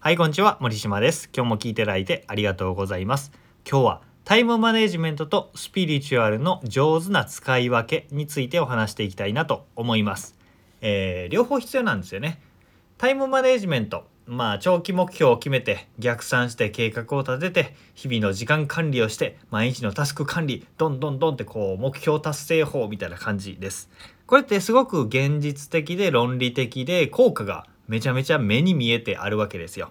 [0.00, 0.58] はい、こんにちは。
[0.60, 1.28] 森島です。
[1.34, 3.32] 今日も聞いていただいてありがとうございます。
[3.68, 10.38] 今日はタイムマネジメントとスピリチュアルの上手な使い分けについてお話していきたいなと思います。
[10.82, 12.40] えー両方必要なんですよね。
[12.96, 14.06] タイムマネジメント。
[14.24, 23.88] まあ、長期目標を決めて、逆算して計画を立てて、日々の時間管理をして、毎日のタスク管理、どんどんどんってこう、目標達成法みたいな感じです。
[24.26, 29.90] これってすごく現実的で論理的で、効果がめちゃめちゃ目に見えてあるわけですよ。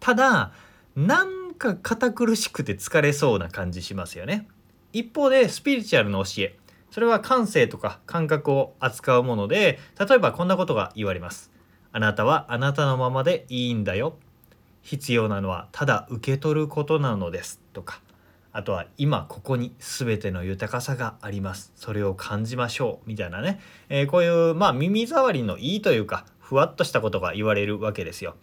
[0.00, 0.52] ただ、
[0.94, 4.48] なんか堅苦しくて疲れそうな感じしますよね。
[4.92, 6.56] 一方で、スピリチュアルの教え。
[6.90, 11.50] それは感性とか感覚を扱うもので、例えばこんなことが言われます。
[11.92, 14.16] あなたはあなたのままでいいんだよ。
[14.82, 17.60] 必要なのはただ受け取ることなのです。
[17.72, 18.00] とか。
[18.52, 21.72] あとは今ここに全ての豊かさがあります。
[21.76, 23.08] それを感じましょう。
[23.08, 23.60] みたいなね。
[23.90, 28.36] えーこういう、まあ耳障りのいいというか、ふわっとしたことが言われるわけですよ。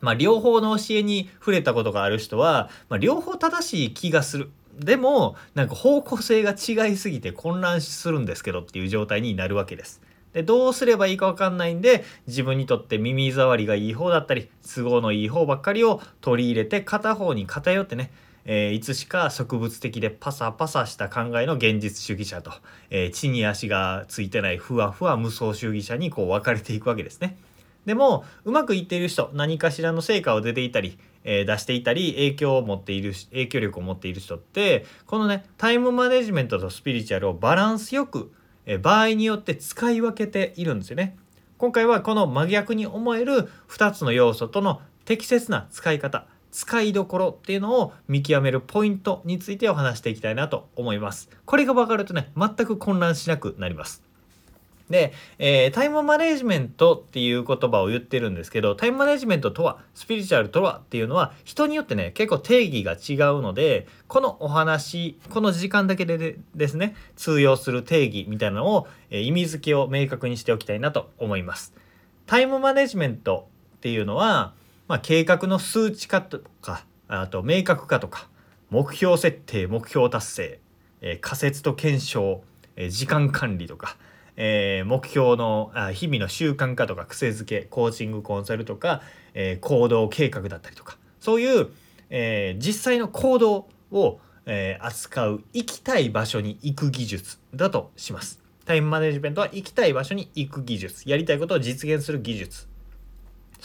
[0.00, 4.50] まあ、両方の教えに触れたことがある人は、まあ、両方正しい気がする。
[4.78, 10.00] でも、なんか方向性が違いすぎて混乱するんですけどっていう状態になるわけです。
[10.32, 18.12] で、どうすればいいかわかんないんで、自分にとって耳障りがいい方だったり、都合のいい方ばっかりを取り入れて、片方に偏ってね、
[18.48, 22.52] えーいつしか植物的でパサパサした考えの現実主義者と、
[22.90, 27.36] えー地に足がついてないふわふわ無双主義者にこう分かれていくわけですね。
[27.84, 38.32] でもうまくいっている人何かしらの成果を出ていたり、えー出していたり影響を持っている影響力を持っている人ってこのねタイムマネジメントとスピリチュアルをバランスよく、
[38.64, 41.16] えー場合によって使い分けているんですよね。
[41.58, 51.28] 今回はこの真逆に思える2つの要素との適切な使い方使いどころっていうのを見極めるポイントについてお話していきたいなと思います。
[51.44, 54.02] これが分かるとね全く混乱しなくなります。
[54.88, 71.74] で、えータイムマネジメントっていう言葉を言ってるんですけどタイムマネジメントとはスピリチュアルとはっていうのは人によってね結構定義が違うのでこのお話この時間だけででですね通用する定義みたいなのを、えー意味付けを明確にしておきたいなと思います。
[72.24, 73.46] タイムマネジメント
[73.76, 74.54] っていうのは、
[74.88, 78.28] まあ、計画の数値化とかあと明確化とか
[78.70, 80.60] 目標設定目標達成、
[81.00, 82.42] えー仮説と検証、
[82.76, 83.96] えー時間管理とか、
[84.36, 89.02] えー目標のあ日々の習慣化とか癖づけコーチングコンサルとか、
[89.34, 91.68] え行動計画だったりとかそういう、
[92.10, 98.40] え実際の行動を、え扱う行きたい場所に行く技術だとします。
[98.64, 102.66] タイムマネジメントは行きたい場所に行く技術やりたいことを実現する技術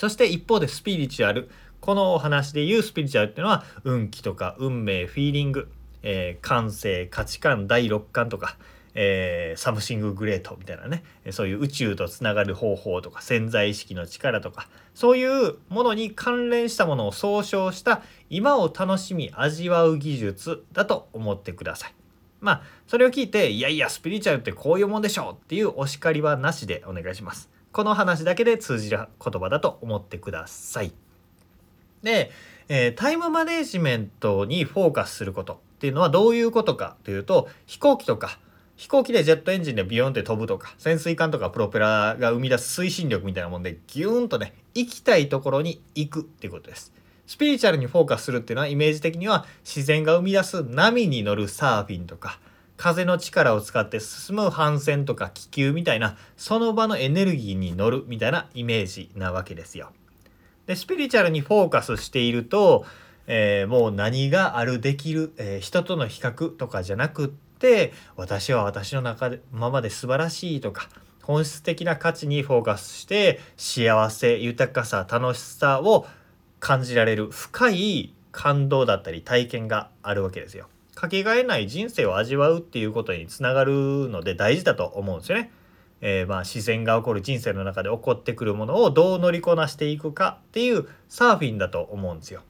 [0.02, 5.70] そして一方でスピリチュアルこのお話で言うスピリチュアルっていうのは運気とか運命フィーリング、
[6.02, 8.58] えー感性価値観第六感とか、
[8.96, 18.02] えーサムシンググレートみたいなねそういう宇宙とつながる方法とか潜在意識の力とかそういうものに関連したものを総称した
[18.32, 21.94] 今を楽しみ味わう技術だと思ってください。
[22.40, 27.61] まあそれを聞いていやいやスピリチュアルってこういうもんでしょうっていうお叱りはなしでお願いします。
[27.72, 30.92] この話だけで通じる言葉だと思ってください。
[32.04, 32.32] で、
[32.68, 38.40] えータイムマネジメントにフォーカスすることっていうのはどういうことかというと飛行機とか
[38.76, 46.92] 飛行機でジェットエンジンでビヨンって飛ぶとか潜水艦とかプロペラが生み出す推進力みたいなもんでギューンとね行きたいところに行くっていうことです。
[47.28, 52.40] スピリチュアルにフォーカスするっていうのはイメージ的には自然が生み出す波に乗るサーフィンとか
[52.78, 59.92] 風の力を使って進む帆船とか気球みたいなその場のエネルギーに乗るみたいなイメージなわけですよ。
[60.66, 62.86] でスピリチュアルにフォーカスしていると、
[63.28, 70.90] えーもう何があるできる、えー人との比較とかじゃなくって私は私の中でままで素晴らしいとか
[71.22, 76.08] 本質的な価値にフォーカスして幸せ豊かさ楽しさを
[76.60, 80.68] 感じられる深い感動だったり体験があるわけですよ。
[80.96, 85.52] かけがえない人生を味わうっていうことにつながるので大事だと思うんですよね。
[86.02, 92.42] えーまあ自然が起こる人生の中で起こってくるものをどう乗りこなしていくかっていうサーフィンだと思うんですよ。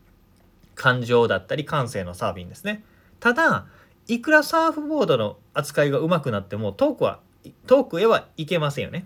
[0.75, 2.83] 感情だったり感性のサーフィンですね。
[3.19, 3.65] ただ
[4.07, 7.19] いくらサーフボードの扱いが上手くなっても遠くは
[7.67, 9.05] 遠くへは行けませんよね。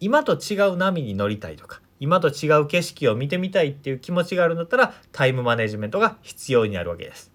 [0.00, 7.30] 今と違う波に乗りたいとか今と違う景色を見てみたいっていう気持ちがあるんだったらタイムマネジメントが必要になるわけです。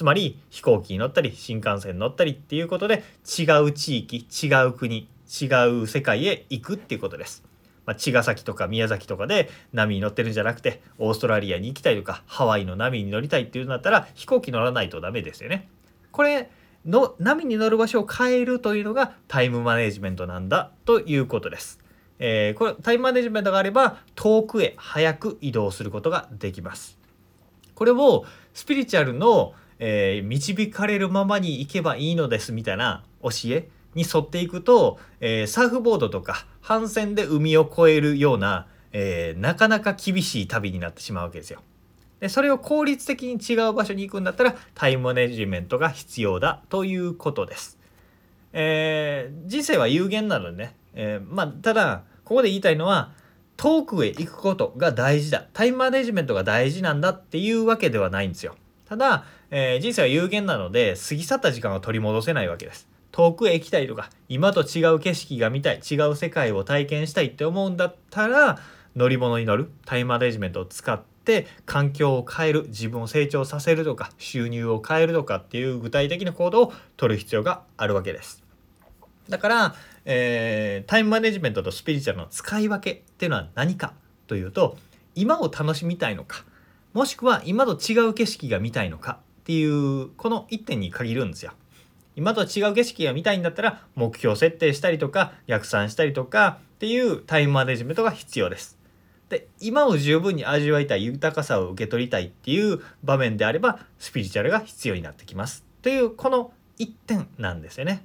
[0.00, 3.04] つまり飛行機に乗ったり新幹線に乗ったりっていうことで
[3.38, 5.44] 違う地域違う国違
[5.82, 7.44] う世界へ行くっていうことです。
[7.84, 15.68] まあ、茅ヶ崎とか宮崎とかで波に乗ってるんじゃなくてオーストラリアに行きたいとかハワイの波に乗りたいっていうんだったら飛行機乗らないとダメですよね。
[16.12, 16.50] これ
[16.86, 21.78] の波に乗る場所を変えるというのがタイムマネジメントなんだということです。
[22.18, 26.98] えー、これタイムマネジメントがあれば遠くへ早く移動することができます。
[27.74, 41.62] これをスピリチュアルの、えー、導かれるままに行けばいいのですみたいな教えに沿っていくと、えー、サーフボードとか帆船で海を越えるような、えー、なかなか厳しい旅になってしまうわけですよ。
[42.20, 47.78] でそれを効率的に違う場所に行くんだったらタイムマネジメントが必要だということです。
[48.52, 53.12] えー、人生は有限なのでね、えー、まあただここで言いたいのは
[53.56, 58.54] 遠くへ行くことが大事だタイムマネジメントが大事なんだっていうわけではないんですよ。
[58.90, 62.88] ただ、えー、人生は有限なので過ぎ去った時間は取り戻せないわけです。
[63.12, 68.58] 遠くへ行きたいとか今と違う景色が見たい違う世界を体験したいって思うんだったら
[68.96, 78.42] 乗り物に乗るタイムマネジメントを使って環境を変える自分を成長させるとか収入を変えるとかっていう具体的な行動を取る必要があるわけです。
[79.28, 83.92] だから、えー、タイムマネジメントとスピリチュアルの使い分けっていうのは何か
[84.26, 84.76] というと
[85.14, 86.44] 今を楽しみたいのか
[86.92, 91.52] もしくは今と違う景色が見たいのかっていうこの1点に限るんですよ。
[92.16, 98.78] 今と違う景色が見たいんだったら目標設定したりとか逆算したりとかっていうタイムマネジメントが必要です。
[99.28, 108.04] で今を十分に味わいたい豊かさを受け取りたいっていう場面であればスピリチュアルが必要になってきますというこの1点なんですよね。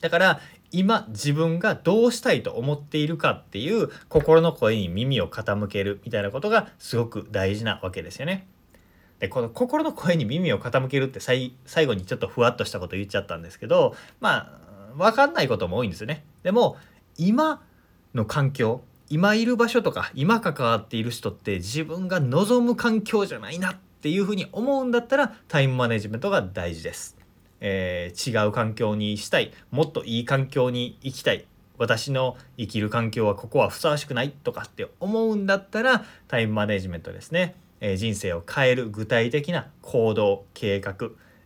[0.00, 8.46] だから今自分がどうしたいと思っているかっていう心の声に耳を傾けるみたいなことがすごく大事なわけですよね。
[9.18, 11.52] でこの心の声に耳を傾けるって最
[11.86, 14.60] 後にちょっとふわっとしたこと言っちゃったんですけどま
[14.92, 16.24] あ分かんないことも多いんですよね。
[16.42, 16.76] でも
[17.16, 17.62] 今
[18.14, 27.17] の環境今いる場所とか今関わっている人って自分が望む環境じゃないなっていうふうに思うんだったらタイムマネジメントが大事です。
[27.60, 31.46] えー、違う環境にしたいもっといい環境に行きたい
[31.78, 37.54] 私の生きる環境はここはふさわしくないとかって思うんだったらタイムマネジメントですね。
[37.80, 40.96] えー、人生を変える具体的な行動計画、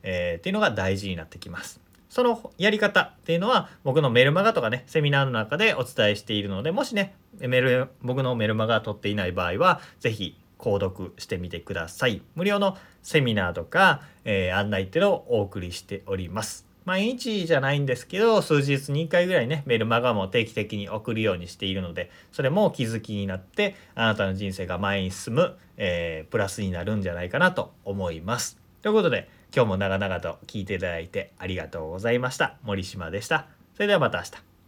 [0.03, 1.81] えー、っていうのが大事になってきます。
[2.09, 12.23] そのやり方っていうのは僕のメルマガとかねセミナーの中でお伝えしているのでもしねメル僕のメルマガ取っていない場合は是非購読してみてください。
[12.37, 16.73] 無料のセミナーとか、えー、案内っていうのをお送りしております。
[16.85, 28.58] 毎日じゃないんですけど数日に1回ぐらいねメルマガも定期的に送るようにしているのでそれも気づきになってあなたの人生が前に進む、えー、プラスになるんじゃないかなと思います。
[28.82, 32.56] ということで今日も長々と聞いていただいてありがとうございました。
[32.62, 33.47] 森島でした。
[33.75, 34.51] それではまた明日。